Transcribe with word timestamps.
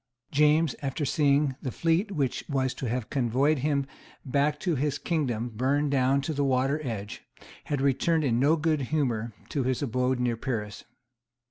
James, 0.31 0.73
after 0.81 1.05
seeing 1.05 1.55
the 1.61 1.69
fleet 1.71 2.09
which 2.11 2.43
was 2.49 2.73
to 2.73 2.89
have 2.89 3.11
convoyed 3.11 3.59
him 3.59 3.85
back 4.25 4.59
to 4.61 4.73
his 4.73 4.97
kingdom 4.97 5.49
burned 5.49 5.91
down 5.91 6.21
to 6.21 6.33
the 6.33 6.43
water 6.43 6.81
edge, 6.83 7.21
had 7.65 7.81
returned 7.81 8.23
in 8.23 8.39
no 8.39 8.55
good 8.55 8.81
humour 8.89 9.31
to 9.49 9.61
his 9.61 9.83
abode 9.83 10.19
near 10.19 10.35
Paris. 10.37 10.85